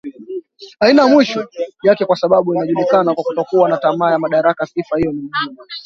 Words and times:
yake 1.83 2.05
Kwa 2.05 2.15
sababu 2.15 2.53
anajulikana 2.53 3.13
kwa 3.15 3.23
kutokuwa 3.23 3.69
na 3.69 3.77
tamaa 3.77 4.11
ya 4.11 4.19
madaraka 4.19 4.65
sifa 4.65 4.97
hiyo 4.97 5.11
ni 5.11 5.17
muhimu 5.21 5.57